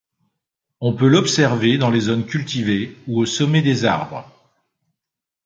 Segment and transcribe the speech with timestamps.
[0.79, 4.27] On peut l'observer dans les zones cultivées, ou au sommet des arbres.